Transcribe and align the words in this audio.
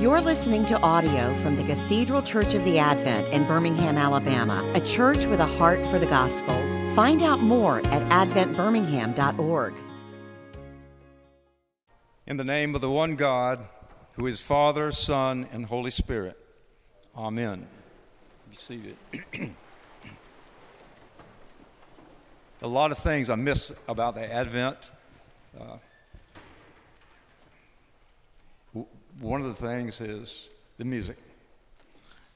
You're 0.00 0.22
listening 0.22 0.64
to 0.64 0.80
audio 0.80 1.34
from 1.42 1.56
the 1.56 1.62
Cathedral 1.62 2.22
Church 2.22 2.54
of 2.54 2.64
the 2.64 2.78
Advent 2.78 3.28
in 3.34 3.46
Birmingham, 3.46 3.98
Alabama, 3.98 4.66
a 4.74 4.80
church 4.80 5.26
with 5.26 5.40
a 5.40 5.44
heart 5.44 5.84
for 5.88 5.98
the 5.98 6.06
gospel. 6.06 6.54
Find 6.96 7.20
out 7.20 7.40
more 7.40 7.80
at 7.80 8.28
adventbirmingham.org. 8.28 9.74
In 12.26 12.38
the 12.38 12.44
name 12.44 12.74
of 12.74 12.80
the 12.80 12.88
one 12.88 13.14
God, 13.14 13.66
who 14.12 14.26
is 14.26 14.40
Father, 14.40 14.90
Son, 14.90 15.46
and 15.52 15.66
Holy 15.66 15.90
Spirit. 15.90 16.38
Amen. 17.14 17.66
Be 18.48 18.56
seated. 18.56 18.96
a 22.62 22.66
lot 22.66 22.90
of 22.90 22.96
things 22.96 23.28
I 23.28 23.34
miss 23.34 23.70
about 23.86 24.14
the 24.14 24.32
Advent. 24.32 24.92
Uh, 25.60 25.76
one 29.20 29.42
of 29.42 29.46
the 29.46 29.66
things 29.66 30.00
is 30.00 30.48
the 30.78 30.84
music 30.84 31.18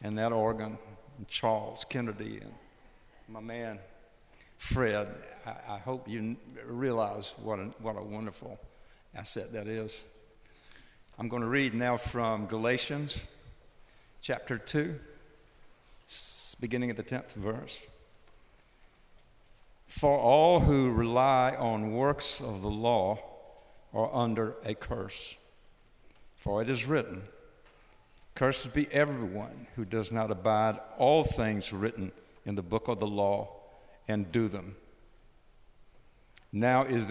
and 0.03 0.19
that 0.19 0.33
organ, 0.33 0.77
and 1.17 1.29
Charles 1.29 1.85
Kennedy, 1.89 2.41
and 2.43 2.53
my 3.27 3.41
man 3.41 3.79
Fred. 4.59 5.11
I, 5.47 5.75
I 5.75 5.79
hope 5.79 6.07
you 6.07 6.37
realize 6.67 7.33
what 7.43 7.59
a, 7.59 7.65
what 7.81 7.97
a 7.97 8.03
wonderful 8.03 8.59
asset 9.15 9.53
that 9.55 9.67
is. 9.67 10.03
I'm 11.19 11.29
going 11.29 11.43
to 11.43 11.49
read 11.49 11.73
now 11.75 11.97
from 11.97 12.47
Galatians 12.47 13.19
chapter 14.21 14.59
2, 14.59 14.95
beginning 16.61 16.91
at 16.91 16.97
the 16.97 17.03
10th 17.03 17.33
verse. 17.33 17.79
For 19.87 20.19
all 20.19 20.61
who 20.61 20.91
rely 20.91 21.55
on 21.57 21.93
works 21.93 22.41
of 22.41 22.61
the 22.61 22.71
law 22.71 23.19
are 23.95 24.13
under 24.13 24.57
a 24.65 24.75
curse. 24.75 25.37
For 26.45 26.61
it 26.61 26.69
is 26.69 26.85
written, 26.85 27.23
Cursed 28.35 28.75
be 28.75 28.87
everyone 28.93 29.67
who 29.77 29.87
does 29.87 30.13
not 30.13 30.31
abide 30.31 30.79
all 30.99 31.25
things 31.25 31.73
written 31.73 32.13
in 32.45 32.55
the 32.55 32.63
book 32.63 32.87
of 32.87 33.01
the 33.01 33.07
law 33.07 33.49
and 34.07 34.31
do 34.31 34.49
them. 34.49 34.77
Now 36.53 36.83
it 36.83 37.11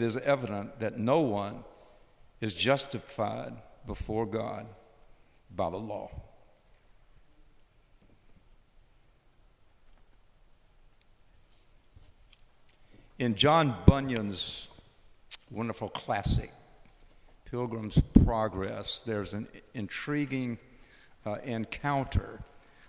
is 0.00 0.16
evident 0.18 0.78
that 0.78 0.96
no 0.96 1.18
one 1.18 1.64
is 2.40 2.54
justified 2.54 3.52
before 3.84 4.26
God 4.26 4.68
by 5.50 5.70
the 5.70 5.76
law. 5.76 6.12
In 13.18 13.34
John 13.34 13.74
Bunyan's 13.86 14.68
wonderful 15.50 15.88
classic, 15.88 16.52
Pilgrim's 17.44 17.98
Progress, 18.28 19.00
there's 19.00 19.32
an 19.32 19.48
intriguing 19.72 20.58
uh, 21.24 21.36
encounter 21.44 22.42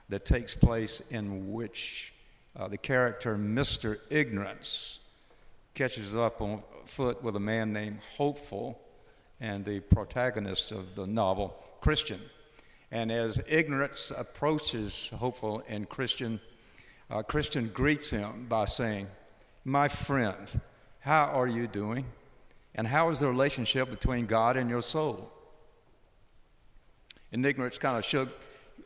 that 0.09 0.25
takes 0.25 0.53
place 0.53 1.01
in 1.11 1.53
which 1.53 2.13
uh, 2.57 2.67
the 2.67 2.77
character 2.77 3.37
Mr. 3.37 3.99
Ignorance 4.09 4.99
catches 5.75 6.13
up 6.13 6.41
on 6.41 6.61
foot 6.87 7.23
with 7.23 7.37
a 7.37 7.39
man 7.39 7.71
named 7.71 7.99
Hopeful 8.17 8.81
and 9.39 9.63
the 9.63 9.79
protagonist 9.79 10.73
of 10.73 10.95
the 10.95 11.07
novel, 11.07 11.55
Christian. 11.79 12.19
And 12.91 13.09
as 13.09 13.39
Ignorance 13.47 14.11
approaches 14.11 15.09
Hopeful 15.19 15.63
and 15.69 15.87
Christian, 15.87 16.41
uh, 17.09 17.23
Christian 17.23 17.69
greets 17.69 18.09
him 18.09 18.47
by 18.49 18.65
saying, 18.65 19.07
My 19.63 19.87
friend, 19.87 20.59
how 20.99 21.27
are 21.27 21.47
you 21.47 21.65
doing? 21.67 22.03
And 22.79 22.87
how 22.87 23.09
is 23.09 23.19
the 23.19 23.27
relationship 23.27 23.89
between 23.89 24.25
God 24.25 24.55
and 24.55 24.69
your 24.69 24.81
soul? 24.81 25.33
And 27.29 27.45
ignorance 27.45 27.77
kind 27.77 27.97
of 27.97 28.05
shook, 28.05 28.29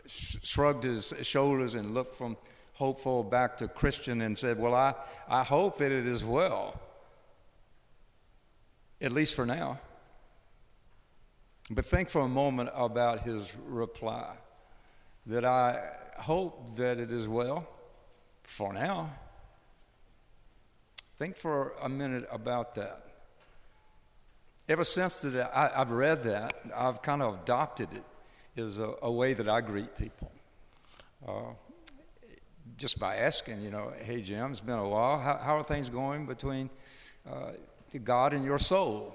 shrugged 0.08 0.84
his 0.84 1.14
shoulders 1.22 1.76
and 1.76 1.94
looked 1.94 2.16
from 2.16 2.36
hopeful 2.74 3.24
back 3.24 3.56
to 3.58 3.68
Christian 3.68 4.22
and 4.22 4.36
said, 4.36 4.58
Well, 4.58 4.74
I, 4.74 4.96
I 5.30 5.44
hope 5.44 5.78
that 5.78 5.92
it 5.92 6.08
is 6.08 6.26
well, 6.26 6.82
at 9.00 9.12
least 9.12 9.36
for 9.36 9.46
now. 9.46 9.80
But 11.70 11.86
think 11.86 12.10
for 12.10 12.22
a 12.22 12.28
moment 12.28 12.72
about 12.74 13.20
his 13.20 13.54
reply 13.64 14.34
that 15.28 15.46
I 15.46 15.92
hope 16.18 16.78
that 16.78 16.98
it 16.98 17.12
is 17.12 17.28
well 17.28 17.68
for 18.42 18.74
now. 18.74 19.12
Think 21.20 21.38
for 21.38 21.74
a 21.80 21.88
minute 21.88 22.28
about 22.32 22.74
that. 22.74 23.13
Ever 24.70 24.86
since 24.86 25.24
that 25.24 25.52
I, 25.54 25.78
have 25.78 25.92
read 25.92 26.24
that, 26.24 26.54
I've 26.74 27.02
kind 27.02 27.22
of 27.22 27.42
adopted 27.42 27.90
it 27.92 28.62
as 28.62 28.80
a, 28.80 28.94
a 29.02 29.12
way 29.12 29.34
that 29.34 29.50
I 29.50 29.60
greet 29.60 29.98
people. 29.98 30.32
Uh, 31.28 31.52
just 32.78 32.98
by 32.98 33.18
asking, 33.18 33.62
you 33.62 33.72
know, 33.72 33.92
hey, 34.04 34.22
Jim, 34.22 34.52
it's 34.52 34.62
been 34.62 34.80
a 34.80 34.88
while. 34.88 35.20
How, 35.20 35.38
how 35.38 35.58
are 35.58 35.64
things 35.66 35.90
going 35.90 36.26
between 36.26 36.70
uh, 37.30 37.52
God 38.06 38.32
and 38.32 38.46
your 38.46 38.58
soul? 38.58 39.14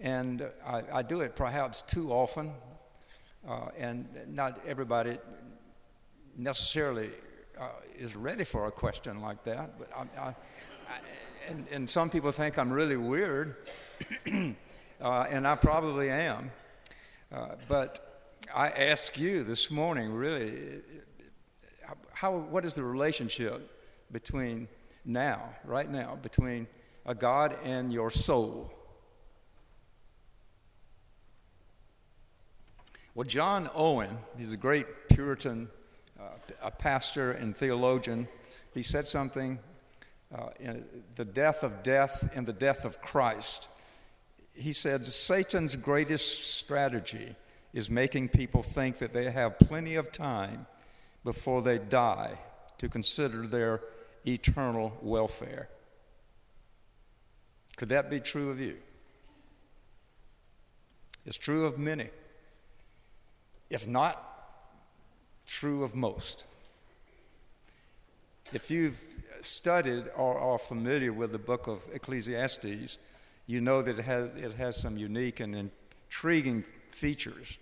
And 0.00 0.48
I, 0.64 0.82
I, 0.92 1.02
do 1.02 1.20
it 1.22 1.34
perhaps 1.34 1.82
too 1.82 2.12
often, 2.12 2.52
uh, 3.48 3.70
and 3.76 4.06
not 4.28 4.60
everybody 4.64 5.18
necessarily 6.36 7.10
uh, 7.60 7.70
is 7.98 8.14
ready 8.14 8.44
for 8.44 8.68
a 8.68 8.70
question 8.70 9.20
like 9.20 9.42
that. 9.42 9.80
But 9.80 9.90
I, 9.96 10.28
I, 10.28 10.34
and, 11.48 11.66
and 11.72 11.90
some 11.90 12.08
people 12.08 12.30
think 12.30 12.56
I'm 12.56 12.72
really 12.72 12.96
weird 12.96 13.56
uh, 15.00 15.26
and 15.28 15.46
I 15.46 15.54
probably 15.56 16.10
am. 16.10 16.50
Uh, 17.32 17.48
but 17.68 18.30
I 18.54 18.68
ask 18.68 19.18
you 19.18 19.44
this 19.44 19.70
morning, 19.70 20.12
really, 20.12 20.80
how, 22.12 22.36
what 22.36 22.64
is 22.64 22.74
the 22.74 22.82
relationship 22.82 23.70
between 24.10 24.68
now, 25.04 25.50
right 25.64 25.90
now, 25.90 26.18
between 26.20 26.66
a 27.06 27.14
God 27.14 27.56
and 27.62 27.92
your 27.92 28.10
soul? 28.10 28.72
Well, 33.14 33.26
John 33.26 33.68
Owen, 33.74 34.18
he's 34.36 34.52
a 34.52 34.56
great 34.56 35.08
Puritan, 35.08 35.68
uh, 36.18 36.24
a 36.62 36.70
pastor 36.70 37.32
and 37.32 37.56
theologian. 37.56 38.28
He 38.74 38.82
said 38.82 39.06
something 39.06 39.58
uh, 40.34 40.50
the 41.16 41.24
death 41.24 41.62
of 41.62 41.82
death 41.82 42.28
and 42.34 42.46
the 42.46 42.52
death 42.52 42.84
of 42.84 43.00
Christ 43.00 43.68
he 44.58 44.72
said 44.72 45.04
Satan's 45.04 45.76
greatest 45.76 46.56
strategy 46.56 47.36
is 47.72 47.88
making 47.88 48.28
people 48.28 48.62
think 48.62 48.98
that 48.98 49.12
they 49.12 49.30
have 49.30 49.58
plenty 49.58 49.94
of 49.94 50.10
time 50.10 50.66
before 51.24 51.62
they 51.62 51.78
die 51.78 52.38
to 52.78 52.88
consider 52.88 53.46
their 53.46 53.80
eternal 54.26 54.96
welfare. 55.00 55.68
Could 57.76 57.90
that 57.90 58.10
be 58.10 58.20
true 58.20 58.50
of 58.50 58.60
you? 58.60 58.76
It's 61.24 61.36
true 61.36 61.66
of 61.66 61.78
many, 61.78 62.08
if 63.70 63.86
not 63.86 64.24
true 65.46 65.84
of 65.84 65.94
most. 65.94 66.44
If 68.52 68.70
you've 68.70 68.98
studied 69.40 70.04
or 70.16 70.38
are 70.38 70.58
familiar 70.58 71.12
with 71.12 71.32
the 71.32 71.38
book 71.38 71.66
of 71.66 71.82
Ecclesiastes, 71.92 72.98
you 73.48 73.62
know 73.62 73.80
that 73.80 73.98
it 73.98 74.04
has, 74.04 74.34
it 74.34 74.52
has 74.52 74.76
some 74.76 74.98
unique 74.98 75.40
and 75.40 75.70
intriguing 76.06 76.64
features. 76.90 77.56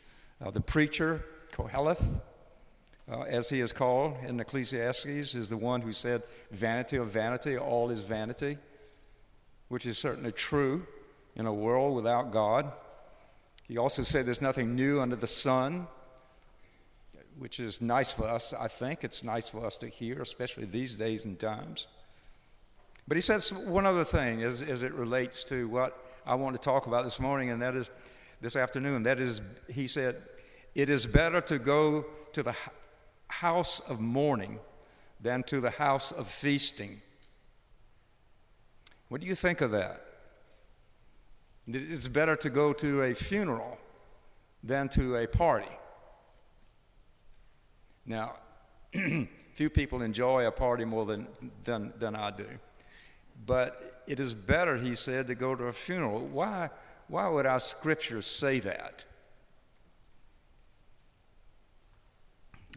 Uh, 0.44 0.50
the 0.50 0.60
preacher, 0.60 1.24
Koheleth, 1.52 2.04
uh, 3.10 3.20
as 3.22 3.48
he 3.48 3.60
is 3.60 3.72
called 3.72 4.16
in 4.26 4.38
Ecclesiastes, 4.41 5.34
is 5.34 5.48
the 5.48 5.56
one 5.56 5.80
who 5.80 5.92
said, 5.92 6.24
Vanity 6.50 6.97
of 6.97 7.08
vanity, 7.08 7.56
all 7.56 7.91
is 7.91 8.00
vanity, 8.00 8.58
which 9.69 9.86
is 9.86 9.97
certainly 9.97 10.32
true 10.32 10.84
in 11.36 11.47
a 11.47 11.54
world 11.54 11.94
without 11.94 12.32
God. 12.32 12.72
He 13.68 13.78
also 13.78 14.03
said 14.03 14.26
there's 14.26 14.42
nothing 14.42 14.74
new 14.74 15.00
under 15.00 15.16
the 15.16 15.28
sun, 15.28 15.86
which 17.39 17.60
is 17.60 17.80
nice 17.80 18.10
for 18.10 18.27
us, 18.27 18.53
I 18.53 18.66
think. 18.66 19.04
It's 19.04 19.22
nice 19.22 19.48
for 19.48 19.65
us 19.65 19.78
to 19.78 19.89
hear, 19.89 20.21
especially 20.21 20.65
these 20.65 20.97
days 20.97 21.24
and 21.24 21.39
times. 21.39 21.86
But 23.08 23.16
he 23.16 23.20
says 23.20 23.53
one 23.53 23.86
other 23.86 24.04
thing 24.04 24.42
as, 24.42 24.62
as 24.62 24.82
it 24.82 24.92
relates 24.92 25.44
to 25.44 25.68
what 25.68 26.04
I 26.26 26.34
want 26.34 26.56
to 26.56 26.60
talk 26.60 26.86
about 26.86 27.04
this 27.04 27.20
morning, 27.20 27.50
and 27.50 27.62
that 27.62 27.76
is 27.76 27.88
this 28.41 28.56
afternoon. 28.56 29.04
That 29.04 29.20
is, 29.20 29.41
he 29.68 29.86
said, 29.86 30.16
it 30.74 30.88
is 30.88 31.06
better 31.06 31.41
to 31.42 31.58
go 31.58 32.06
to 32.32 32.42
the 32.42 32.54
house 33.28 33.80
of 33.80 34.00
mourning 34.00 34.58
than 35.20 35.42
to 35.44 35.60
the 35.60 35.70
house 35.70 36.12
of 36.12 36.28
feasting. 36.28 37.00
What 39.08 39.20
do 39.20 39.26
you 39.26 39.34
think 39.34 39.60
of 39.60 39.70
that? 39.70 40.03
It's 41.68 42.08
better 42.08 42.36
to 42.36 42.50
go 42.50 42.72
to 42.74 43.03
a 43.03 43.14
funeral 43.14 43.78
than 44.62 44.88
to 44.91 45.16
a 45.16 45.26
party. 45.26 45.70
Now, 48.04 48.34
few 49.54 49.70
people 49.70 50.03
enjoy 50.03 50.47
a 50.47 50.53
party 50.53 50.84
more 50.84 51.06
than, 51.06 51.26
than, 51.64 51.92
than 51.98 52.14
I 52.14 52.30
do. 52.30 52.47
But 53.44 54.03
it 54.06 54.21
is 54.21 54.34
better, 54.34 54.77
he 54.77 54.94
said, 54.94 55.27
to 55.27 55.34
go 55.34 55.54
to 55.54 55.65
a 55.65 55.72
funeral. 55.72 56.21
Why, 56.21 56.71
why 57.09 57.28
would 57.28 57.47
our 57.47 57.60
scriptures 57.60 58.27
say 58.27 58.60
that? 58.60 59.04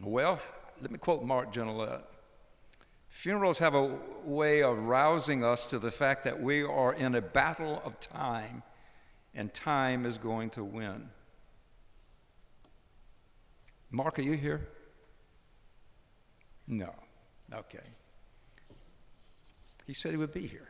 Well, 0.02 0.40
let 0.80 0.90
me 0.90 0.98
quote 0.98 1.22
Mark 1.22 1.52
Genelette. 1.52 2.02
Funerals 3.08 3.58
have 3.58 3.74
a 3.74 3.98
way 4.24 4.62
of 4.62 4.78
rousing 4.78 5.44
us 5.44 5.66
to 5.66 5.78
the 5.78 5.90
fact 5.90 6.24
that 6.24 6.40
we 6.40 6.62
are 6.62 6.94
in 6.94 7.14
a 7.14 7.20
battle 7.20 7.82
of 7.84 7.98
time 8.00 8.62
and 9.34 9.52
time 9.52 10.06
is 10.06 10.16
going 10.16 10.50
to 10.50 10.64
win. 10.64 11.10
Mark, 13.90 14.18
are 14.18 14.22
you 14.22 14.34
here? 14.34 14.68
No. 16.66 16.94
Okay. 17.52 17.82
He 19.90 19.94
said 19.94 20.12
he 20.12 20.18
would 20.18 20.32
be 20.32 20.46
here. 20.46 20.68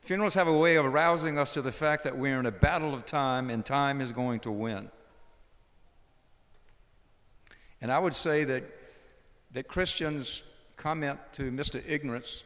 Funerals 0.00 0.32
have 0.32 0.48
a 0.48 0.56
way 0.56 0.76
of 0.76 0.86
arousing 0.86 1.36
us 1.36 1.52
to 1.52 1.60
the 1.60 1.70
fact 1.70 2.04
that 2.04 2.16
we're 2.16 2.40
in 2.40 2.46
a 2.46 2.50
battle 2.50 2.94
of 2.94 3.04
time 3.04 3.50
and 3.50 3.62
time 3.62 4.00
is 4.00 4.10
going 4.10 4.40
to 4.40 4.50
win. 4.50 4.88
And 7.82 7.92
I 7.92 7.98
would 7.98 8.14
say 8.14 8.44
that, 8.44 8.64
that 9.52 9.68
Christians 9.68 10.42
comment 10.78 11.18
to 11.32 11.52
Mr. 11.52 11.82
Ignorance 11.86 12.44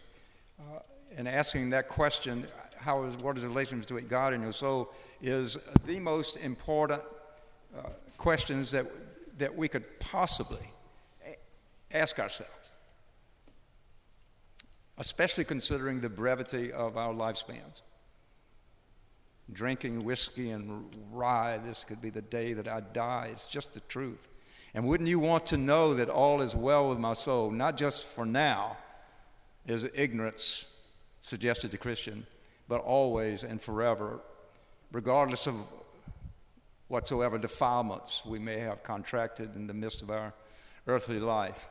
uh, 0.59 0.81
and 1.17 1.29
asking 1.29 1.71
that 1.71 1.87
question, 1.87 2.49
how 2.79 3.05
is, 3.05 3.17
what 3.17 3.37
is 3.37 3.43
the 3.43 3.49
relationship 3.49 3.87
between 3.87 4.09
God 4.09 4.33
and 4.33 4.43
your 4.43 4.53
soul, 4.53 4.91
is 5.23 5.57
the 5.87 6.01
most 6.01 6.37
important 6.37 7.03
uh, 7.79 7.91
questions 8.17 8.73
that, 8.73 8.87
that 9.39 9.57
we 9.57 9.69
could 9.69 9.99
possibly 10.01 10.73
ask 11.91 12.19
ourselves 12.19 12.51
especially 14.99 15.45
considering 15.45 16.01
the 16.01 16.09
brevity 16.09 16.73
of 16.73 16.97
our 16.97 17.15
lifespans. 17.15 17.83
Drinking 19.51 20.01
whiskey 20.01 20.51
and 20.51 20.85
rye, 21.13 21.59
this 21.65 21.85
could 21.85 22.03
be 22.03 22.11
the 22.11 22.21
day 22.21 22.53
that 22.53 22.69
I 22.69 22.81
die. 22.81 23.29
It's 23.33 23.47
just 23.47 23.75
the 23.75 23.81
truth. 23.81 24.29
And 24.75 24.87
wouldn't 24.87 25.09
you 25.09 25.19
want 25.19 25.47
to 25.47 25.57
know 25.57 25.95
that 25.95 26.11
all 26.11 26.43
is 26.43 26.55
well 26.55 26.89
with 26.91 26.99
my 26.99 27.15
soul, 27.15 27.51
not 27.51 27.77
just 27.77 28.05
for 28.05 28.27
now, 28.27 28.77
as 29.67 29.87
ignorance 29.95 30.67
suggested 31.21 31.71
to 31.71 31.79
Christian, 31.79 32.27
but 32.69 32.81
always 32.81 33.45
and 33.45 33.63
forever, 33.63 34.21
regardless 34.93 35.47
of 35.47 35.55
whatsoever 36.89 37.39
defilements 37.39 38.25
we 38.25 38.39
may 38.39 38.59
have 38.59 38.83
contracted 38.83 39.55
in 39.55 39.67
the 39.67 39.75
midst 39.75 40.03
of 40.03 40.11
our 40.11 40.33
earthly 40.87 41.21
life. 41.21 41.69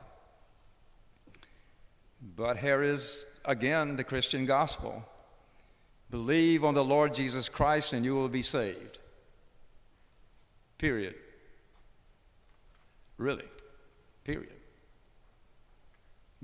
But 2.20 2.56
here 2.56 2.82
is 2.82 3.26
again 3.44 3.96
the 3.96 4.04
Christian 4.04 4.46
gospel 4.46 5.04
believe 6.10 6.64
on 6.64 6.74
the 6.74 6.84
Lord 6.84 7.14
Jesus 7.14 7.48
Christ 7.48 7.92
and 7.92 8.04
you 8.04 8.14
will 8.14 8.28
be 8.28 8.42
saved. 8.42 9.00
Period. 10.78 11.14
Really. 13.18 13.44
Period. 14.24 14.52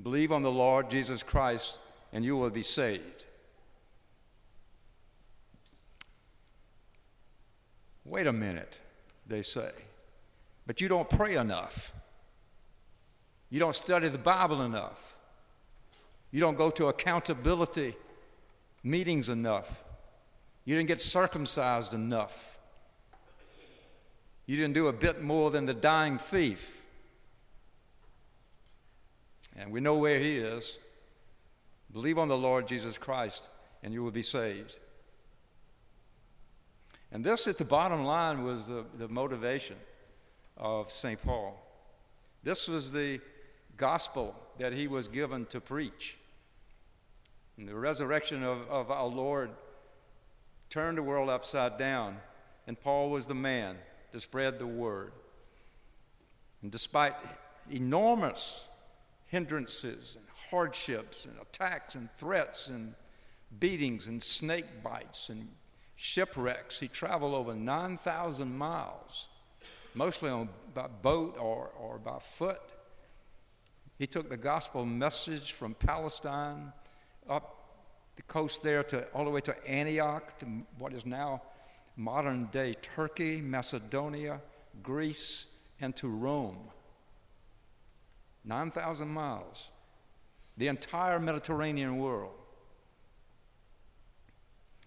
Believe 0.03 0.33
on 0.33 0.43
the 0.43 0.53
Lord 0.53 0.91
Jesus 0.91 1.23
Christ 1.23 1.79
and 2.13 2.25
you 2.25 2.37
will 2.37 2.51
be 2.51 2.63
saved. 2.63 3.27
Wait 8.05 8.27
a 8.27 8.33
minute, 8.33 8.81
they 9.27 9.43
say. 9.43 9.71
But 10.67 10.81
you 10.81 10.89
don't 10.89 11.09
pray 11.09 11.37
enough. 11.37 11.93
You 13.51 13.61
don't 13.61 13.77
study 13.77 14.09
the 14.09 14.19
Bible 14.19 14.63
enough. 14.63 15.17
You 16.31 16.41
don't 16.41 16.59
go 16.59 16.71
to 16.71 16.89
accountability 16.89 17.95
meetings 18.83 19.29
enough. 19.29 19.85
You 20.65 20.77
didn't 20.77 20.89
get 20.89 21.01
circumcised 21.01 21.95
enough. 21.95 22.59
You 24.47 24.57
didn't 24.57 24.75
do 24.75 24.89
a 24.89 24.93
bit 24.93 25.23
more 25.23 25.51
than 25.51 25.67
the 25.67 25.75
dying 25.75 26.19
thief. 26.19 26.83
And 29.57 29.71
we 29.71 29.81
know 29.81 29.97
where 29.97 30.19
he 30.19 30.37
is. 30.37 30.79
Believe 31.93 32.19
on 32.19 32.29
the 32.29 32.37
Lord 32.37 32.67
Jesus 32.67 32.99
Christ, 32.99 33.49
and 33.83 33.95
you 33.95 34.03
will 34.03 34.11
be 34.11 34.23
saved. 34.23 34.79
And 37.15 37.23
this, 37.23 37.47
at 37.47 37.59
the 37.59 37.65
bottom 37.65 38.05
line, 38.05 38.43
was 38.43 38.67
the, 38.67 38.85
the 38.99 39.07
motivation 39.07 39.77
of 40.57 40.91
St. 40.91 41.23
Paul. 41.23 41.57
This 42.43 42.67
was 42.67 42.93
the 42.93 43.21
gospel 43.77 44.35
that 44.59 44.73
he 44.73 44.89
was 44.89 45.07
given 45.07 45.47
to 45.47 45.61
preach. 45.61 46.17
And 47.57 47.69
the 47.69 47.77
resurrection 47.77 48.43
of, 48.43 48.69
of 48.69 48.91
our 48.91 49.07
Lord 49.07 49.51
turned 50.71 50.99
the 50.99 51.05
world 51.05 51.31
upside 51.31 51.79
down, 51.79 52.17
and 52.67 52.79
Paul 52.81 53.11
was 53.11 53.27
the 53.27 53.35
man 53.35 53.77
to 54.11 54.19
spread 54.19 54.59
the 54.59 54.67
word. 54.67 55.13
And 56.63 56.73
despite 56.73 57.15
enormous 57.71 58.67
hindrances 59.27 60.17
and 60.17 60.27
hardships 60.51 61.27
and 61.27 61.35
attacks 61.41 61.95
and 61.95 62.09
threats 62.17 62.71
and 62.71 62.95
beatings 63.61 64.09
and 64.09 64.21
snake 64.21 64.83
bites 64.83 65.29
and 65.29 65.47
shipwrecks, 65.97 66.81
he 66.81 66.89
traveled 66.89 67.35
over 67.35 67.55
9,000 67.55 68.57
miles, 68.57 69.29
mostly 69.95 70.31
on, 70.31 70.49
by 70.75 70.87
boat 70.87 71.37
or, 71.39 71.71
or 71.79 71.99
by 71.99 72.19
foot. 72.19 72.61
He 73.99 74.07
took 74.07 74.29
the 74.29 74.37
gospel 74.37 74.85
message 74.85 75.53
from 75.53 75.75
Palestine 75.75 76.73
up 77.29 77.61
the 78.17 78.23
coast 78.23 78.63
there 78.63 78.83
to 78.85 79.05
all 79.15 79.25
the 79.25 79.31
way 79.31 79.41
to 79.41 79.69
Antioch, 79.69 80.39
to 80.39 80.47
what 80.79 80.93
is 80.93 81.05
now 81.05 81.43
modern 81.97 82.47
day 82.47 82.75
Turkey, 82.75 83.41
Macedonia, 83.41 84.41
Greece, 84.83 85.47
and 85.81 85.95
to 85.97 86.09
Rome. 86.09 86.59
9,000 88.45 89.09
miles. 89.09 89.69
The 90.57 90.69
entire 90.69 91.19
Mediterranean 91.19 91.99
world. 91.99 92.35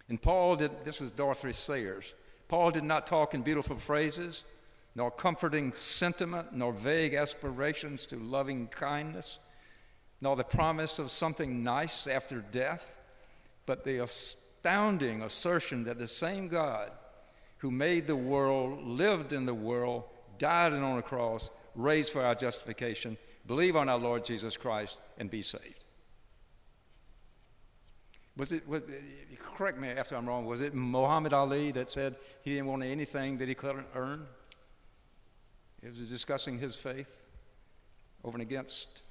And 0.10 0.22
Paul 0.22 0.56
did, 0.56 0.72
this 0.84 1.02
is 1.02 1.12
Dorothy 1.12 1.54
Sayers. 1.54 2.14
Paul 2.48 2.72
did 2.72 2.84
not 2.84 3.08
talk 3.08 3.34
in 3.34 3.42
beautiful 3.42 3.76
phrases, 3.76 4.46
nor 4.96 5.12
comforting 5.12 5.74
sentiment, 5.74 6.54
nor 6.54 6.72
vague 6.72 7.14
aspirations 7.14 8.06
to 8.08 8.16
loving 8.18 8.68
kindness 8.68 9.40
nor 10.22 10.36
the 10.36 10.44
promise 10.44 11.00
of 11.00 11.12
something 11.12 11.64
nice 11.64 12.08
after 12.08 12.40
death, 12.52 12.98
but 13.66 13.84
the 13.84 14.04
astounding 14.04 15.22
assertion 15.22 15.84
that 15.84 16.00
the 16.00 16.08
same 16.08 16.48
God 16.48 16.92
who 17.60 17.72
made 17.72 18.08
the 18.08 18.16
world, 18.16 18.84
lived 18.84 19.34
in 19.34 19.46
the 19.46 19.54
world, 19.54 20.04
died 20.38 20.74
on 20.74 20.98
a 20.98 21.02
cross, 21.02 21.50
raised 21.76 22.12
for 22.12 22.24
our 22.24 22.36
justification, 22.36 23.18
believe 23.46 23.76
on 23.76 23.90
our 23.90 24.00
Lord 24.00 24.26
Jesus 24.26 24.58
Christ, 24.58 25.00
and 25.18 25.30
be 25.30 25.42
saved. 25.42 25.77
Was 28.38 28.52
it, 28.52 28.68
was, 28.68 28.84
correct 29.56 29.80
me 29.80 29.88
if 29.88 30.12
I'm 30.12 30.28
wrong, 30.28 30.46
was 30.46 30.62
it 30.62 30.76
Muhammad 30.76 31.34
Ali 31.34 31.72
that 31.72 31.90
said 31.90 32.16
he 32.44 32.54
didn't 32.54 32.68
want 32.68 32.84
anything 32.84 33.40
that 33.40 33.48
he 33.48 33.56
couldn't 33.56 33.88
earn? 33.96 34.28
It 35.82 35.90
was 35.90 36.08
discussing 36.08 36.60
his 36.60 36.76
faith 36.76 37.10
over 38.24 38.36
and 38.36 38.42
against 38.44 39.02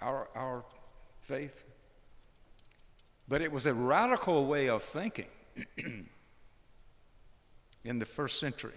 our, 0.00 0.28
our 0.34 0.64
faith. 1.22 1.64
But 3.28 3.42
it 3.42 3.52
was 3.52 3.66
a 3.66 3.74
radical 3.74 4.46
way 4.46 4.68
of 4.68 4.82
thinking 4.82 5.28
in 7.84 7.98
the 7.98 8.06
first 8.06 8.40
century. 8.40 8.72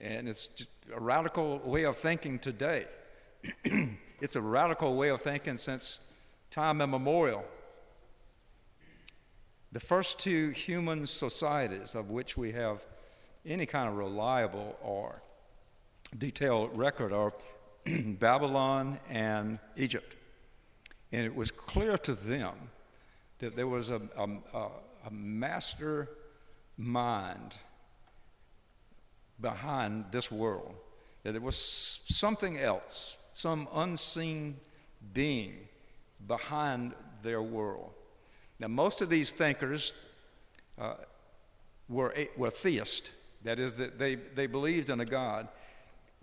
And 0.00 0.28
it's 0.28 0.48
just 0.48 0.70
a 0.94 1.00
radical 1.00 1.58
way 1.58 1.84
of 1.84 1.96
thinking 1.96 2.38
today. 2.38 2.86
it's 4.20 4.36
a 4.36 4.40
radical 4.40 4.94
way 4.94 5.08
of 5.08 5.20
thinking 5.20 5.58
since 5.58 5.98
time 6.54 6.80
immemorial. 6.80 7.44
The 9.72 9.80
first 9.80 10.20
two 10.20 10.50
human 10.50 11.04
societies 11.04 11.96
of 11.96 12.10
which 12.10 12.36
we 12.36 12.52
have 12.52 12.86
any 13.44 13.66
kind 13.66 13.88
of 13.88 13.96
reliable 13.96 14.78
or 14.80 15.20
detailed 16.16 16.78
record 16.78 17.12
are 17.12 17.32
Babylon 17.84 19.00
and 19.10 19.58
Egypt. 19.76 20.14
And 21.10 21.26
it 21.26 21.34
was 21.34 21.50
clear 21.50 21.98
to 21.98 22.14
them 22.14 22.54
that 23.40 23.56
there 23.56 23.66
was 23.66 23.90
a, 23.90 24.00
a, 24.16 24.68
a 25.06 25.10
master 25.10 26.08
mind 26.76 27.56
behind 29.40 30.04
this 30.12 30.30
world, 30.30 30.76
that 31.24 31.32
there 31.32 31.40
was 31.40 31.56
something 31.56 32.58
else, 32.58 33.16
some 33.32 33.66
unseen 33.74 34.60
being 35.12 35.66
behind 36.26 36.94
their 37.22 37.42
world. 37.42 37.90
Now, 38.58 38.68
most 38.68 39.00
of 39.00 39.10
these 39.10 39.32
thinkers 39.32 39.94
uh, 40.78 40.94
were, 41.88 42.14
were 42.36 42.50
theists, 42.50 43.10
that 43.42 43.58
is, 43.58 43.74
that 43.74 43.98
they, 43.98 44.14
they 44.14 44.46
believed 44.46 44.90
in 44.90 45.00
a 45.00 45.04
God 45.04 45.48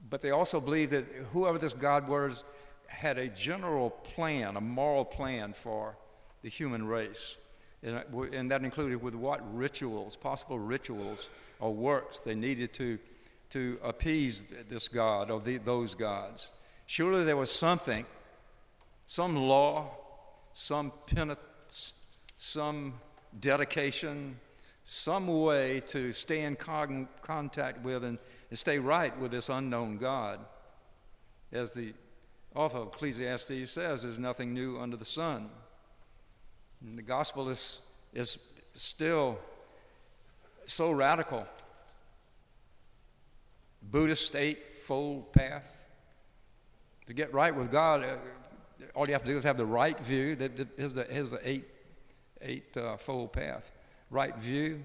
but 0.09 0.21
they 0.21 0.31
also 0.31 0.59
believed 0.59 0.91
that 0.91 1.05
whoever 1.31 1.57
this 1.57 1.73
God 1.73 2.07
was 2.07 2.43
had 2.87 3.17
a 3.17 3.27
general 3.27 3.89
plan, 3.89 4.57
a 4.57 4.61
moral 4.61 5.05
plan 5.05 5.53
for 5.53 5.95
the 6.41 6.49
human 6.49 6.85
race. 6.87 7.37
and 7.83 8.51
that 8.51 8.63
included 8.63 9.01
with 9.01 9.15
what 9.15 9.41
rituals, 9.55 10.15
possible 10.15 10.59
rituals 10.59 11.29
or 11.59 11.73
works 11.73 12.19
they 12.19 12.35
needed 12.35 12.73
to, 12.73 12.99
to 13.49 13.79
appease 13.83 14.43
this 14.69 14.87
God 14.87 15.31
or 15.31 15.39
the, 15.39 15.57
those 15.57 15.95
gods. 15.95 16.51
Surely 16.85 17.23
there 17.23 17.37
was 17.37 17.51
something, 17.51 18.05
some 19.05 19.35
law, 19.35 19.91
some 20.53 20.91
penance, 21.07 21.93
some 22.35 22.93
dedication, 23.39 24.39
some 24.83 25.27
way 25.27 25.81
to 25.87 26.11
stay 26.11 26.41
in 26.41 26.55
con- 26.55 27.07
contact 27.21 27.83
with 27.83 28.03
and, 28.03 28.17
and 28.49 28.57
stay 28.59 28.79
right 28.79 29.17
with 29.19 29.31
this 29.31 29.49
unknown 29.49 29.97
God. 29.97 30.39
As 31.51 31.73
the 31.73 31.93
author 32.55 32.79
of 32.79 32.87
Ecclesiastes 32.87 33.69
says, 33.69 34.01
there's 34.01 34.19
nothing 34.19 34.53
new 34.53 34.79
under 34.79 34.97
the 34.97 35.05
sun. 35.05 35.49
And 36.81 36.97
the 36.97 37.03
gospel 37.03 37.49
is, 37.49 37.79
is 38.13 38.39
still 38.73 39.37
so 40.65 40.91
radical. 40.91 41.45
Buddhist 43.81 44.35
eightfold 44.35 45.33
path. 45.33 45.77
To 47.07 47.13
get 47.13 47.33
right 47.33 47.53
with 47.53 47.71
God, 47.71 48.03
uh, 48.03 48.15
all 48.95 49.07
you 49.07 49.13
have 49.13 49.23
to 49.23 49.31
do 49.31 49.37
is 49.37 49.43
have 49.43 49.57
the 49.57 49.65
right 49.65 49.99
view. 49.99 50.37
Here's 50.77 50.93
the, 50.93 51.05
here's 51.09 51.31
the 51.31 51.39
eight, 51.47 51.65
eight 52.41 52.75
uh, 52.77 52.97
fold 52.97 53.33
path 53.33 53.71
right 54.09 54.35
view, 54.37 54.83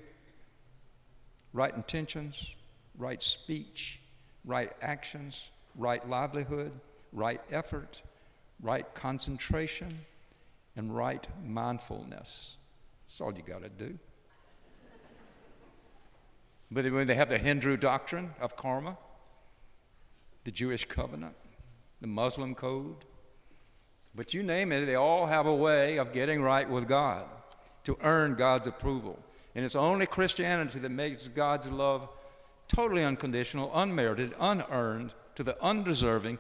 right 1.53 1.75
intentions, 1.75 2.55
right 2.97 3.23
speech, 3.23 4.01
right 4.45 4.73
actions, 4.81 5.51
right 5.75 6.09
livelihood, 6.09 6.73
right 7.13 7.41
effort, 7.51 8.03
right 8.63 8.95
concentration, 8.95 9.99
and 10.77 10.95
right 10.95 11.27
mindfulness. 11.45 12.57
That's 13.05 13.21
all 13.21 13.35
you 13.35 13.43
got 13.43 13.63
to 13.63 13.69
do. 13.69 13.99
But 16.71 16.91
when 16.91 17.07
they 17.07 17.15
have 17.15 17.29
the 17.29 17.39
Hindu 17.39 17.77
doctrine 17.77 18.33
of 18.41 18.57
karma, 18.57 18.97
the 20.45 20.51
Jewish 20.51 20.85
covenant, 20.85 21.35
the 22.01 22.07
Muslim 22.07 22.55
code, 22.55 23.05
but 24.17 24.33
you 24.33 24.43
name 24.43 24.73
it, 24.73 24.87
they 24.87 24.95
all 24.95 25.27
have 25.27 25.47
a 25.47 25.55
way 25.55 25.99
of 25.99 26.15
getting 26.15 26.41
right 26.41 26.69
with 26.69 26.89
God 26.89 27.27
to 27.85 27.99
earn 28.03 28.35
God's 28.35 28.67
approval. 28.67 29.19
And 29.55 29.65
it's 29.65 29.77
only 29.77 30.07
Christianity 30.07 30.79
that 30.79 30.89
makes 30.89 31.29
God's 31.29 31.71
love 31.71 32.09
totally 32.67 33.05
unconditional, 33.05 33.71
unmerited, 33.75 34.35
unearned, 34.41 35.13
to 35.37 35.43
the 35.43 35.63
undeserving, 35.63 36.39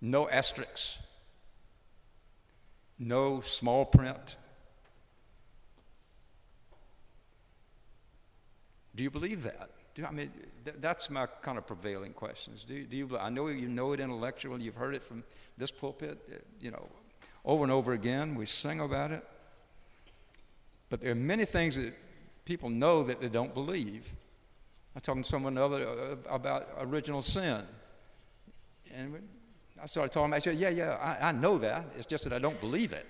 no 0.00 0.28
asterisks, 0.28 0.98
no 2.98 3.40
small 3.40 3.86
print. 3.86 4.36
Do 8.94 9.02
you 9.02 9.10
believe 9.10 9.42
that? 9.42 9.70
Do, 9.96 10.04
I 10.04 10.10
mean, 10.10 10.30
th- 10.64 10.76
that's 10.80 11.08
my 11.08 11.26
kind 11.40 11.56
of 11.56 11.66
prevailing 11.66 12.12
questions. 12.12 12.64
Do, 12.64 12.84
do 12.84 12.96
you? 12.96 13.18
I 13.18 13.30
know 13.30 13.48
you 13.48 13.68
know 13.68 13.92
it 13.92 14.00
intellectually. 14.00 14.62
You've 14.62 14.76
heard 14.76 14.94
it 14.94 15.02
from 15.02 15.24
this 15.56 15.70
pulpit, 15.70 16.18
uh, 16.30 16.36
you 16.60 16.70
know, 16.70 16.86
over 17.46 17.64
and 17.64 17.72
over 17.72 17.94
again. 17.94 18.34
We 18.34 18.44
sing 18.44 18.80
about 18.80 19.10
it. 19.10 19.24
But 20.90 21.00
there 21.00 21.12
are 21.12 21.16
many 21.16 21.46
things 21.46 21.76
that 21.76 21.94
people 22.44 22.68
know 22.68 23.02
that 23.04 23.20
they 23.22 23.28
don't 23.28 23.54
believe. 23.54 24.12
I 24.94 24.96
was 24.96 25.02
talking 25.02 25.22
to 25.22 25.28
someone 25.28 25.56
other 25.56 25.86
uh, 25.88 26.16
about 26.28 26.68
original 26.78 27.22
sin. 27.22 27.62
And 28.94 29.28
I 29.82 29.86
started 29.86 30.12
talking 30.12 30.26
about, 30.26 30.36
I 30.36 30.40
said, 30.40 30.56
yeah, 30.56 30.68
yeah, 30.68 31.16
I, 31.20 31.28
I 31.28 31.32
know 31.32 31.58
that. 31.58 31.86
It's 31.96 32.06
just 32.06 32.24
that 32.24 32.34
I 32.34 32.38
don't 32.38 32.60
believe 32.60 32.92
it. 32.92 33.06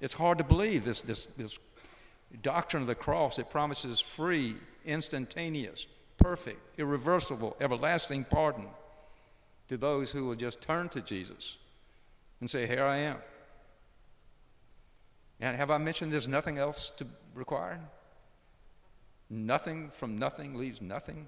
It's 0.00 0.14
hard 0.14 0.38
to 0.38 0.44
believe 0.44 0.84
this, 0.84 1.02
this, 1.02 1.26
this 1.36 1.58
doctrine 2.42 2.82
of 2.82 2.86
the 2.86 2.94
cross 2.94 3.36
that 3.36 3.50
promises 3.50 4.00
free, 4.00 4.56
instantaneous, 4.84 5.86
perfect, 6.18 6.78
irreversible, 6.78 7.56
everlasting 7.60 8.24
pardon 8.24 8.66
to 9.68 9.76
those 9.76 10.10
who 10.10 10.26
will 10.26 10.34
just 10.34 10.60
turn 10.60 10.88
to 10.90 11.00
Jesus 11.00 11.58
and 12.40 12.50
say, 12.50 12.66
Here 12.66 12.84
I 12.84 12.98
am. 12.98 13.16
And 15.40 15.56
have 15.56 15.70
I 15.70 15.78
mentioned 15.78 16.12
there's 16.12 16.28
nothing 16.28 16.58
else 16.58 16.90
to 16.96 17.06
require? 17.34 17.80
Nothing 19.28 19.90
from 19.90 20.18
nothing 20.18 20.54
leaves 20.54 20.80
nothing. 20.80 21.26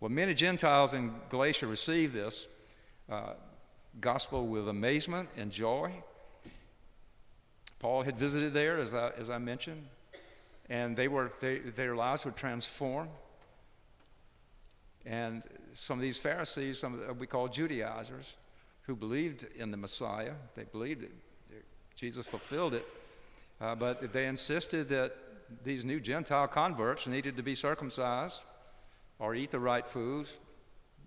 Well, 0.00 0.10
many 0.10 0.34
Gentiles 0.34 0.92
in 0.92 1.14
Galatia 1.30 1.66
received 1.66 2.14
this 2.14 2.46
uh, 3.08 3.34
gospel 4.00 4.46
with 4.46 4.68
amazement 4.68 5.28
and 5.36 5.50
joy. 5.50 5.92
Paul 7.78 8.02
had 8.02 8.18
visited 8.18 8.52
there, 8.52 8.78
as 8.78 8.92
I, 8.92 9.10
as 9.10 9.30
I 9.30 9.38
mentioned, 9.38 9.86
and 10.68 10.96
they 10.96 11.08
were, 11.08 11.32
they, 11.40 11.58
their 11.58 11.94
lives 11.94 12.24
were 12.24 12.30
transformed. 12.30 13.10
And 15.06 15.42
some 15.72 15.98
of 15.98 16.02
these 16.02 16.18
Pharisees, 16.18 16.78
some 16.78 16.94
of 16.94 17.06
the, 17.06 17.12
we 17.12 17.26
call 17.26 17.48
Judaizers, 17.48 18.34
who 18.82 18.96
believed 18.96 19.46
in 19.56 19.70
the 19.70 19.76
Messiah, 19.76 20.32
they 20.54 20.64
believed 20.64 21.04
it, 21.04 21.12
Jesus 21.94 22.26
fulfilled 22.26 22.74
it, 22.74 22.86
uh, 23.60 23.74
but 23.74 24.12
they 24.12 24.26
insisted 24.26 24.88
that 24.88 25.14
these 25.62 25.84
new 25.84 26.00
Gentile 26.00 26.48
converts 26.48 27.06
needed 27.06 27.36
to 27.36 27.42
be 27.42 27.54
circumcised 27.54 28.44
or 29.18 29.34
eat 29.34 29.50
the 29.50 29.60
right 29.60 29.86
foods, 29.86 30.28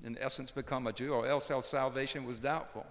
in 0.03 0.17
essence, 0.19 0.51
become 0.51 0.87
a 0.87 0.93
Jew, 0.93 1.13
or 1.13 1.27
else 1.27 1.51
our 1.51 1.61
salvation 1.61 2.25
was 2.25 2.39
doubtful. 2.39 2.85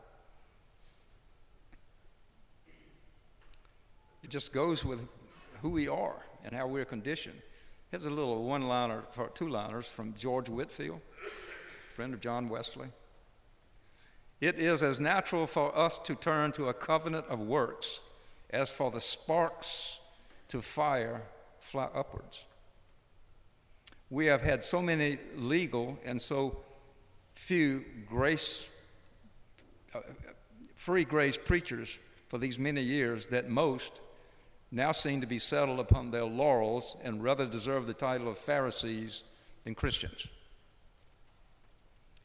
It 4.23 4.31
just 4.31 4.53
goes 4.53 4.85
with 4.85 5.01
who 5.63 5.71
we 5.71 5.89
are 5.89 6.26
and 6.47 6.55
how 6.55 6.67
we're 6.67 6.85
conditioned. 6.85 7.43
Here's 7.91 8.05
a 8.05 8.11
little 8.11 8.45
one 8.45 8.63
liner, 8.63 9.03
two 9.35 9.49
liners 9.49 9.89
from 9.89 10.15
George 10.17 10.49
Whitefield, 10.49 11.01
friend 11.95 12.15
of 12.15 12.21
John 12.21 12.49
Wesley. 12.49 12.89
It 14.41 14.59
is 14.59 14.83
as 14.83 15.01
natural 15.01 15.47
for 15.47 15.77
us 15.77 15.99
to 15.99 16.15
turn 16.15 16.53
to 16.53 16.69
a 16.69 16.75
covenant 16.75 17.27
of 17.29 17.41
works 17.41 18.01
as 18.51 18.71
for 18.71 18.91
the 18.91 19.01
sparks 19.01 20.01
to 20.49 20.63
fire 20.63 21.23
fly 21.59 21.89
upwards. 21.95 22.45
We 24.09 24.27
have 24.27 24.43
had 24.43 24.63
so 24.63 24.81
many 24.81 25.19
legal 25.35 25.99
and 26.05 26.21
so 26.23 26.59
few 27.35 27.85
grace, 28.09 28.69
uh, 29.95 30.01
free 30.77 31.05
grace 31.05 31.37
preachers 31.37 31.99
for 32.29 32.39
these 32.39 32.59
many 32.59 32.83
years 32.83 33.27
that 33.29 33.49
most 33.49 34.01
now 34.77 34.93
seem 34.93 35.23
to 35.23 35.27
be 35.27 35.39
settled 35.39 35.81
upon 35.81 36.11
their 36.11 36.25
laurels 36.25 36.97
and 37.03 37.23
rather 37.23 37.47
deserve 37.47 37.87
the 37.87 37.95
title 37.95 38.29
of 38.29 38.37
Pharisees 38.37 39.25
than 39.65 39.75
Christians. 39.75 40.29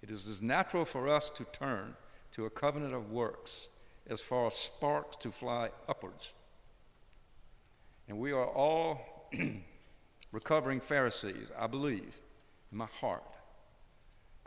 It 0.04 0.12
is 0.12 0.28
as 0.28 0.42
natural 0.42 0.84
for 0.84 1.08
us 1.08 1.30
to 1.32 1.46
turn 1.46 1.96
to 2.34 2.46
a 2.46 2.50
covenant 2.50 2.94
of 2.94 3.12
works 3.12 3.70
as 4.08 4.22
as 4.48 4.54
sparks 4.56 5.16
to 5.18 5.32
fly 5.32 5.70
upwards. 5.88 6.32
And 8.10 8.20
we 8.20 8.34
are 8.34 8.48
all 8.48 9.30
recovering 10.34 10.82
Pharisees, 10.82 11.48
I 11.58 11.68
believe, 11.68 12.16
in 12.72 12.78
my 12.78 12.88
heart. 13.00 13.24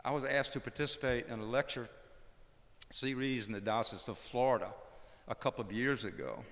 I 0.03 0.11
was 0.11 0.23
asked 0.23 0.53
to 0.53 0.59
participate 0.59 1.25
in 1.27 1.39
a 1.39 1.45
lecture 1.45 1.89
series 2.91 3.47
in 3.47 3.53
the 3.53 3.61
Diocese 3.61 4.07
of 4.07 4.19
Florida 4.19 4.71
a 5.27 5.33
couple 5.33 5.65
of 5.65 5.71
years 5.71 6.03
ago. 6.03 6.43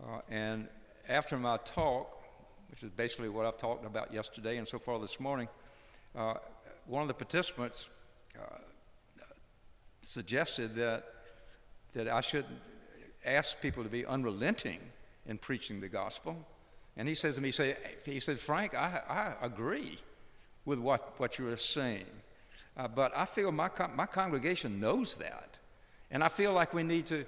Uh, 0.00 0.20
and 0.30 0.68
after 1.08 1.36
my 1.36 1.58
talk, 1.58 2.22
which 2.70 2.82
is 2.82 2.90
basically 2.90 3.28
what 3.28 3.46
I've 3.46 3.58
talked 3.58 3.84
about 3.84 4.12
yesterday 4.12 4.56
and 4.56 4.66
so 4.66 4.78
far 4.78 4.98
this 4.98 5.20
morning, 5.20 5.48
uh, 6.16 6.34
one 6.86 7.02
of 7.02 7.08
the 7.08 7.14
participants 7.14 7.88
uh, 8.38 8.56
suggested 10.02 10.74
that, 10.76 11.04
that 11.94 12.08
I 12.08 12.20
should 12.20 12.46
ask 13.24 13.60
people 13.60 13.82
to 13.84 13.88
be 13.88 14.04
unrelenting 14.04 14.80
in 15.26 15.38
preaching 15.38 15.80
the 15.80 15.88
gospel. 15.88 16.36
And 16.96 17.08
he 17.08 17.14
says 17.14 17.36
to 17.36 17.40
me, 17.40 17.48
he, 17.48 17.52
say, 17.52 17.76
he 18.04 18.20
said, 18.20 18.38
Frank, 18.38 18.74
I, 18.74 19.34
I 19.40 19.46
agree 19.46 19.98
with 20.64 20.78
what, 20.78 21.18
what 21.18 21.38
you 21.38 21.48
are 21.48 21.56
saying. 21.56 22.06
Uh, 22.76 22.88
but 22.88 23.16
I 23.16 23.26
feel 23.26 23.52
my, 23.52 23.70
my 23.94 24.06
congregation 24.06 24.80
knows 24.80 25.16
that. 25.16 25.58
And 26.10 26.22
I 26.22 26.28
feel 26.28 26.52
like 26.52 26.74
we 26.74 26.82
need 26.82 27.06
to 27.06 27.24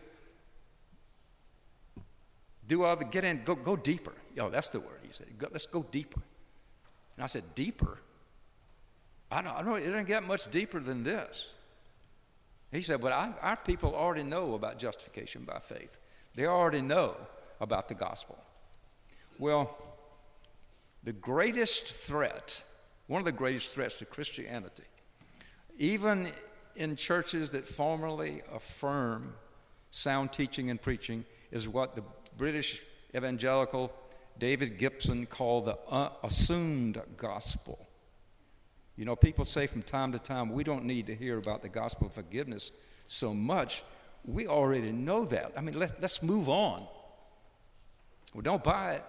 do 2.67 2.85
other, 2.85 3.05
get 3.05 3.25
in, 3.25 3.43
go, 3.45 3.55
go 3.55 3.77
deeper. 3.77 4.13
Yo, 4.35 4.51
that's 4.51 4.71
the 4.71 4.81
word. 4.81 5.01
He 5.03 5.13
said, 5.13 5.27
go, 5.39 5.49
let's 5.53 5.67
go 5.67 5.85
deeper. 5.91 6.21
And 7.17 7.25
I 7.25 7.27
said, 7.27 7.43
deeper? 7.55 7.99
I 9.31 9.43
don't, 9.43 9.55
I 9.55 9.63
don't, 9.63 9.79
it 9.79 9.87
doesn't 9.87 10.09
get 10.09 10.25
much 10.25 10.51
deeper 10.51 10.81
than 10.81 11.03
this. 11.03 11.49
He 12.75 12.83
said, 12.83 13.01
But 13.01 13.13
I, 13.13 13.33
our 13.41 13.57
people 13.57 13.95
already 13.95 14.25
know 14.25 14.55
about 14.55 14.79
justification 14.79 15.45
by 15.45 15.61
faith, 15.61 15.99
they 16.35 16.47
already 16.47 16.81
know 16.81 17.17
about 17.61 17.89
the 17.89 17.95
gospel. 17.95 18.37
Well, 19.39 19.77
the 21.05 21.13
greatest 21.13 21.87
threat, 21.87 22.63
one 23.07 23.21
of 23.21 23.25
the 23.25 23.33
greatest 23.33 23.75
threats 23.75 23.99
to 23.99 24.05
Christianity, 24.05 24.85
even 25.79 26.29
in 26.77 26.97
churches 26.97 27.51
that 27.51 27.67
formally 27.67 28.43
affirm 28.53 29.35
sound 29.91 30.33
teaching 30.33 30.71
and 30.71 30.81
preaching 30.81 31.25
is 31.53 31.69
what 31.69 31.95
the 31.95 32.03
British 32.37 32.83
evangelical 33.15 33.93
David 34.39 34.79
Gibson 34.79 35.27
called 35.27 35.67
the 35.67 35.79
uh, 35.89 36.11
assumed 36.23 37.01
gospel. 37.17 37.87
You 38.97 39.05
know, 39.05 39.17
people 39.17 39.45
say 39.45 39.67
from 39.67 39.83
time 39.83 40.13
to 40.13 40.19
time, 40.19 40.53
we 40.53 40.65
don't 40.65 40.85
need 40.85 41.07
to 41.07 41.15
hear 41.15 41.39
about 41.39 41.63
the 41.63 41.69
gospel 41.69 42.07
of 42.09 42.13
forgiveness 42.13 42.73
so 43.07 43.35
much. 43.35 43.85
We 44.25 44.47
already 44.47 44.93
know 44.93 45.25
that. 45.27 45.53
I 45.57 45.61
mean, 45.61 45.79
let, 45.79 46.01
let's 46.01 46.23
move 46.23 46.49
on. 46.49 46.87
Well, 48.33 48.43
don't 48.43 48.65
buy 48.65 48.95
it. 48.95 49.05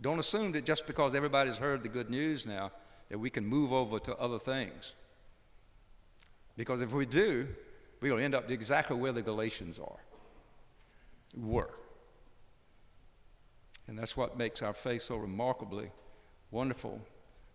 Don't 0.00 0.18
assume 0.18 0.52
that 0.52 0.64
just 0.64 0.86
because 0.86 1.14
everybody's 1.14 1.58
heard 1.58 1.82
the 1.82 1.88
good 1.88 2.10
news 2.10 2.46
now, 2.46 2.72
that 3.08 3.18
we 3.18 3.30
can 3.30 3.46
move 3.46 3.72
over 3.72 3.98
to 4.00 4.16
other 4.16 4.38
things. 4.38 4.94
Because 6.56 6.82
if 6.82 6.92
we 6.92 7.06
do, 7.06 7.48
to 8.00 8.18
end 8.18 8.34
up 8.34 8.50
exactly 8.50 8.96
where 8.96 9.12
the 9.12 9.22
Galatians 9.22 9.78
are, 9.78 9.98
were. 11.36 11.70
And 13.86 13.98
that's 13.98 14.16
what 14.16 14.38
makes 14.38 14.62
our 14.62 14.72
faith 14.72 15.02
so 15.02 15.16
remarkably 15.16 15.90
wonderful. 16.50 17.00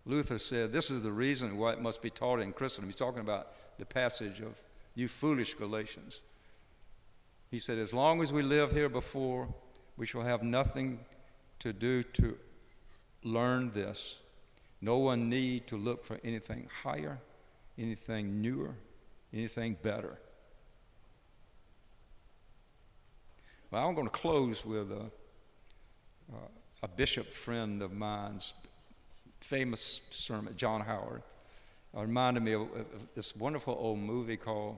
Luther 0.06 0.38
said, 0.38 0.72
This 0.72 0.90
is 0.90 1.02
the 1.02 1.12
reason 1.12 1.56
why 1.56 1.72
it 1.72 1.80
must 1.80 2.02
be 2.02 2.10
taught 2.10 2.40
in 2.40 2.52
Christendom. 2.52 2.88
He's 2.88 2.96
talking 2.96 3.20
about 3.20 3.48
the 3.78 3.86
passage 3.86 4.40
of, 4.40 4.62
You 4.94 5.08
foolish 5.08 5.54
Galatians. 5.54 6.20
He 7.50 7.58
said, 7.58 7.78
As 7.78 7.92
long 7.92 8.22
as 8.22 8.32
we 8.32 8.42
live 8.42 8.72
here 8.72 8.88
before, 8.88 9.48
we 9.96 10.06
shall 10.06 10.22
have 10.22 10.42
nothing 10.42 11.00
to 11.58 11.72
do 11.72 12.02
to 12.02 12.38
learn 13.22 13.72
this. 13.72 14.18
No 14.80 14.98
one 14.98 15.28
need 15.28 15.66
to 15.66 15.76
look 15.76 16.04
for 16.04 16.18
anything 16.24 16.68
higher, 16.82 17.18
anything 17.76 18.40
newer, 18.40 18.74
anything 19.32 19.76
better. 19.82 20.18
Well, 23.70 23.86
I'm 23.86 23.94
going 23.94 24.08
to 24.08 24.12
close 24.12 24.66
with 24.66 24.90
a, 24.90 25.02
uh, 26.32 26.48
a 26.82 26.88
bishop 26.88 27.30
friend 27.30 27.82
of 27.82 27.92
mine's 27.92 28.52
famous 29.40 30.00
sermon, 30.10 30.56
John 30.56 30.80
Howard. 30.80 31.22
Uh, 31.96 32.00
reminded 32.00 32.42
me 32.42 32.54
of, 32.54 32.62
of 32.62 33.14
this 33.14 33.36
wonderful 33.36 33.76
old 33.78 34.00
movie 34.00 34.36
called 34.36 34.76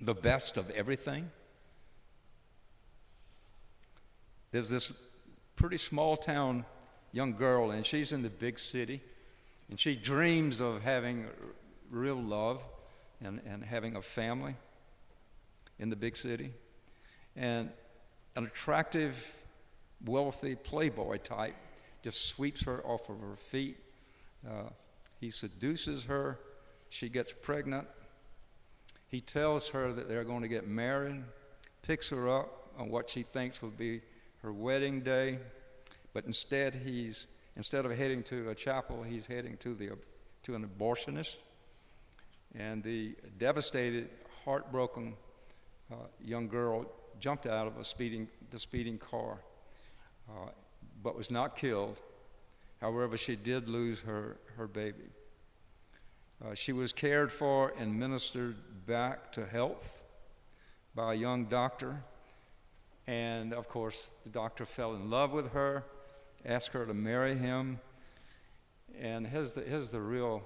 The 0.00 0.14
Best 0.14 0.56
of 0.56 0.70
Everything. 0.70 1.28
There's 4.52 4.70
this 4.70 4.92
pretty 5.56 5.78
small 5.78 6.16
town 6.16 6.66
young 7.10 7.32
girl, 7.32 7.72
and 7.72 7.84
she's 7.84 8.12
in 8.12 8.22
the 8.22 8.30
big 8.30 8.60
city, 8.60 9.00
and 9.70 9.78
she 9.78 9.96
dreams 9.96 10.60
of 10.60 10.82
having 10.82 11.26
real 11.90 12.22
love 12.22 12.62
and, 13.20 13.40
and 13.44 13.64
having 13.64 13.96
a 13.96 14.02
family 14.02 14.54
in 15.80 15.90
the 15.90 15.96
big 15.96 16.16
city. 16.16 16.52
And 17.34 17.70
an 18.38 18.46
attractive, 18.46 19.36
wealthy 20.04 20.54
playboy 20.54 21.16
type 21.16 21.56
just 22.04 22.26
sweeps 22.26 22.62
her 22.62 22.80
off 22.86 23.08
of 23.08 23.20
her 23.20 23.34
feet. 23.34 23.76
Uh, 24.48 24.70
he 25.20 25.28
seduces 25.28 26.04
her. 26.04 26.38
She 26.88 27.08
gets 27.08 27.32
pregnant. 27.32 27.88
He 29.08 29.20
tells 29.20 29.70
her 29.70 29.92
that 29.92 30.08
they're 30.08 30.22
going 30.22 30.42
to 30.42 30.48
get 30.48 30.68
married, 30.68 31.24
picks 31.82 32.10
her 32.10 32.28
up 32.28 32.68
on 32.78 32.90
what 32.90 33.10
she 33.10 33.24
thinks 33.24 33.60
will 33.60 33.70
be 33.70 34.02
her 34.42 34.52
wedding 34.52 35.00
day, 35.00 35.40
but 36.14 36.24
instead 36.24 36.76
he's 36.76 37.26
instead 37.56 37.84
of 37.84 37.98
heading 37.98 38.22
to 38.22 38.50
a 38.50 38.54
chapel, 38.54 39.02
he's 39.02 39.26
heading 39.26 39.56
to 39.56 39.74
the 39.74 39.90
to 40.44 40.54
an 40.54 40.64
abortionist. 40.64 41.38
And 42.54 42.84
the 42.84 43.16
devastated, 43.36 44.10
heartbroken 44.44 45.14
uh, 45.92 45.96
young 46.22 46.48
girl 46.48 46.86
jumped 47.20 47.46
out 47.46 47.66
of 47.66 47.76
a 47.78 47.84
speeding 47.84 48.28
the 48.50 48.58
speeding 48.58 48.98
car, 48.98 49.38
uh, 50.28 50.50
but 51.02 51.16
was 51.16 51.30
not 51.30 51.56
killed. 51.56 52.00
However, 52.80 53.16
she 53.16 53.36
did 53.36 53.68
lose 53.68 54.00
her 54.00 54.36
her 54.56 54.66
baby. 54.66 55.10
Uh, 56.44 56.54
she 56.54 56.72
was 56.72 56.92
cared 56.92 57.32
for 57.32 57.72
and 57.78 57.98
ministered 57.98 58.86
back 58.86 59.32
to 59.32 59.44
health 59.44 60.02
by 60.94 61.14
a 61.14 61.16
young 61.16 61.46
doctor 61.46 62.02
and 63.08 63.54
of 63.54 63.68
course, 63.68 64.10
the 64.24 64.28
doctor 64.28 64.66
fell 64.66 64.94
in 64.94 65.08
love 65.08 65.32
with 65.32 65.52
her, 65.52 65.82
asked 66.44 66.68
her 66.74 66.84
to 66.84 66.92
marry 66.92 67.34
him. 67.34 67.80
And 69.00 69.26
here's 69.26 69.54
the, 69.54 69.62
here's 69.62 69.90
the 69.90 70.00
real 70.00 70.42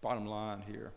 bottom 0.00 0.26
line 0.26 0.64
here. 0.66 0.90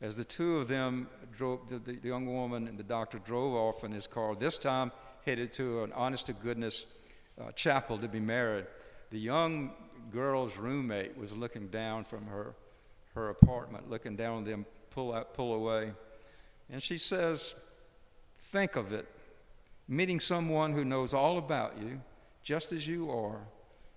As 0.00 0.16
the 0.16 0.24
two 0.24 0.58
of 0.58 0.68
them 0.68 1.08
drove, 1.36 1.68
the, 1.68 1.78
the 1.78 2.08
young 2.08 2.26
woman 2.26 2.68
and 2.68 2.78
the 2.78 2.82
doctor 2.82 3.18
drove 3.18 3.54
off 3.54 3.84
in 3.84 3.92
his 3.92 4.06
car, 4.06 4.34
this 4.34 4.58
time 4.58 4.92
headed 5.24 5.52
to 5.54 5.84
an 5.84 5.92
honest 5.92 6.26
to 6.26 6.32
goodness 6.32 6.86
uh, 7.40 7.50
chapel 7.52 7.98
to 7.98 8.08
be 8.08 8.20
married, 8.20 8.66
the 9.10 9.18
young 9.18 9.72
girl's 10.12 10.56
roommate 10.56 11.16
was 11.16 11.32
looking 11.32 11.68
down 11.68 12.04
from 12.04 12.26
her, 12.26 12.54
her 13.14 13.30
apartment, 13.30 13.88
looking 13.90 14.16
down 14.16 14.38
on 14.38 14.44
them 14.44 14.66
pull, 14.90 15.12
out, 15.12 15.34
pull 15.34 15.54
away. 15.54 15.92
And 16.70 16.82
she 16.82 16.98
says, 16.98 17.54
Think 18.38 18.76
of 18.76 18.92
it 18.92 19.08
meeting 19.88 20.20
someone 20.20 20.72
who 20.72 20.84
knows 20.84 21.14
all 21.14 21.38
about 21.38 21.80
you, 21.80 22.00
just 22.42 22.72
as 22.72 22.86
you 22.86 23.10
are, 23.10 23.40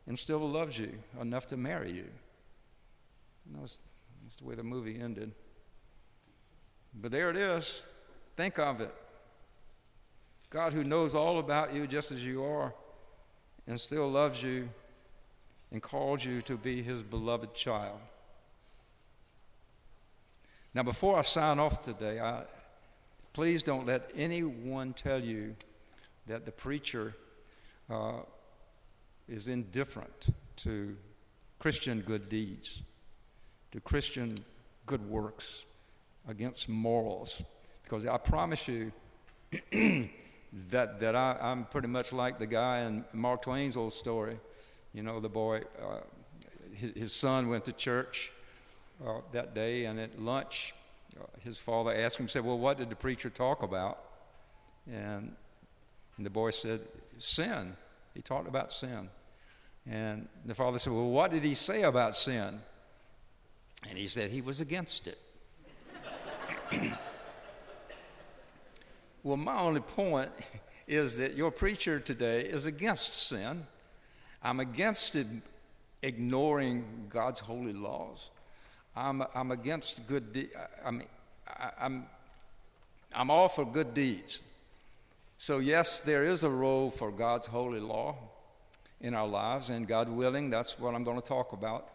and 0.07 0.17
still 0.17 0.39
loves 0.39 0.77
you 0.77 0.91
enough 1.19 1.47
to 1.47 1.57
marry 1.57 1.91
you. 1.91 2.07
And 3.45 3.62
that's, 3.62 3.79
that's 4.21 4.35
the 4.35 4.45
way 4.45 4.55
the 4.55 4.63
movie 4.63 4.99
ended. 4.99 5.31
But 6.93 7.12
there 7.12 7.30
it 7.30 7.38
is. 7.38 7.82
Think 8.36 8.60
of 8.60 8.82
it. 8.82 8.93
God, 10.49 10.73
who 10.73 10.84
knows 10.84 11.13
all 11.13 11.39
about 11.39 11.73
you 11.73 11.86
just 11.86 12.12
as 12.12 12.25
you 12.25 12.43
are, 12.43 12.73
and 13.67 13.80
still 13.80 14.10
loves 14.10 14.41
you 14.41 14.69
and 15.71 15.82
called 15.82 16.23
you 16.23 16.41
to 16.41 16.58
be 16.58 16.82
his 16.82 17.04
beloved 17.04 17.54
child. 17.54 17.99
Now, 20.73 20.84
before 20.84 21.17
I 21.17 21.21
sign 21.21 21.60
off 21.60 21.82
today, 21.82 22.19
I, 22.19 22.43
please 23.34 23.63
don't 23.63 23.86
let 23.86 24.10
anyone 24.15 24.93
tell 24.93 25.23
you 25.23 25.56
that 26.28 26.45
the 26.45 26.52
preacher 26.52 27.15
uh, 27.89 28.19
is 29.28 29.47
indifferent 29.47 30.34
to 30.58 30.95
Christian 31.60 32.02
good 32.02 32.30
deeds, 32.30 32.82
to 33.71 33.80
Christian 33.80 34.36
good 34.86 35.08
works, 35.10 35.65
against 36.29 36.69
morals. 36.69 37.41
Because 37.83 38.05
I 38.05 38.17
promise 38.17 38.67
you 38.67 38.91
that, 40.69 40.99
that 40.99 41.15
I, 41.15 41.37
am 41.41 41.65
pretty 41.65 41.87
much 41.89 42.13
like 42.13 42.39
the 42.39 42.47
guy 42.47 42.81
in 42.81 43.03
Mark 43.11 43.41
Twain's 43.41 43.75
old 43.75 43.93
story. 43.93 44.39
You 44.93 45.03
know, 45.03 45.19
the 45.19 45.29
boy, 45.29 45.63
uh, 45.81 45.97
his, 46.73 46.93
his, 46.95 47.13
son 47.13 47.49
went 47.49 47.65
to 47.65 47.73
church 47.73 48.31
uh, 49.05 49.21
that 49.33 49.53
day, 49.53 49.85
and 49.85 49.99
at 49.99 50.21
lunch, 50.21 50.73
uh, 51.19 51.25
his 51.41 51.57
father 51.57 51.93
asked 51.93 52.17
him, 52.17 52.27
said, 52.27 52.45
Well, 52.45 52.57
what 52.57 52.77
did 52.77 52.89
the 52.89 52.95
preacher 52.95 53.29
talk 53.29 53.63
about? 53.63 53.99
And 54.89 55.35
and 56.19 56.25
the 56.25 56.29
boy 56.29 56.51
said, 56.51 56.81
Sin. 57.17 57.77
He 58.13 58.21
talked 58.21 58.49
about 58.49 58.73
sin. 58.73 59.09
And 59.89 60.27
the 60.45 60.53
father 60.53 60.77
said, 60.77 60.91
Well, 60.91 61.09
what 61.09 61.31
did 61.31 61.43
he 61.43 61.55
say 61.55 61.83
about 61.83 62.13
sin? 62.13 62.59
And 63.87 63.97
he 63.97 64.07
said 64.07 64.29
he 64.29 64.41
was 64.41 64.59
against 64.59 65.07
it. 65.07 65.17
well, 69.23 69.38
my 69.38 69.58
only 69.58 69.82
point 69.82 70.32
is 70.88 71.17
that 71.17 71.36
your 71.36 71.51
preacher 71.51 71.99
today 71.99 72.41
is 72.41 72.65
against 72.65 73.27
sin. 73.27 73.65
I'm 74.43 74.60
against 74.60 75.15
it, 75.15 75.27
ignoring 76.01 77.08
God's 77.10 77.39
holy 77.39 77.73
laws. 77.73 78.29
I'm, 78.95 79.23
I'm 79.36 79.51
against 79.51 80.08
good 80.08 80.34
deeds. 80.34 80.53
I 80.84 80.91
mean, 80.91 81.08
I, 81.47 81.71
I'm, 81.79 82.05
I'm 83.13 83.29
all 83.29 83.49
for 83.49 83.65
good 83.65 83.93
deeds. 83.93 84.39
So, 85.38 85.60
yes, 85.60 86.01
there 86.01 86.25
is 86.25 86.43
a 86.43 86.49
role 86.49 86.89
for 86.89 87.12
God's 87.12 87.45
holy 87.45 87.79
law 87.79 88.15
in 88.99 89.13
our 89.13 89.27
lives, 89.27 89.69
and 89.69 89.88
God 89.88 90.10
willing, 90.10 90.49
that's 90.49 90.77
what 90.77 90.93
I'm 90.93 91.05
going 91.05 91.15
to 91.15 91.25
talk 91.25 91.53
about 91.53 91.88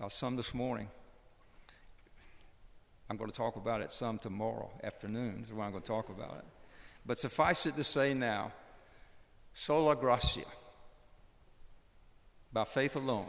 uh, 0.00 0.08
some 0.08 0.36
this 0.36 0.52
morning. 0.52 0.88
I'm 3.08 3.16
going 3.16 3.30
to 3.30 3.36
talk 3.36 3.56
about 3.56 3.80
it 3.80 3.92
some 3.92 4.18
tomorrow 4.18 4.70
afternoon, 4.82 5.44
is 5.44 5.52
when 5.52 5.66
I'm 5.66 5.72
going 5.72 5.82
to 5.82 5.88
talk 5.88 6.08
about 6.08 6.38
it. 6.38 6.44
But 7.06 7.18
suffice 7.18 7.66
it 7.66 7.76
to 7.76 7.84
say 7.84 8.14
now, 8.14 8.52
sola 9.52 9.94
gratia, 9.94 10.46
by 12.52 12.64
faith 12.64 12.96
alone, 12.96 13.28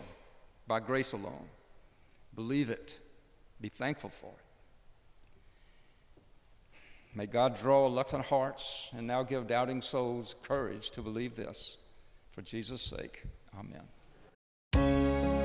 by 0.67 0.79
grace 0.79 1.11
alone. 1.11 1.47
Believe 2.35 2.69
it, 2.69 2.99
be 3.59 3.69
thankful 3.69 4.09
for 4.09 4.31
it. 4.31 4.45
May 7.15 7.25
God 7.25 7.57
draw 7.57 7.83
reluctant 7.83 8.25
hearts 8.25 8.91
and 8.95 9.07
now 9.07 9.23
give 9.23 9.47
doubting 9.47 9.81
souls 9.81 10.35
courage 10.43 10.91
to 10.91 11.01
believe 11.01 11.35
this. 11.35 11.77
For 12.31 12.41
Jesus' 12.41 12.81
sake, 12.81 13.23
amen. 13.57 13.83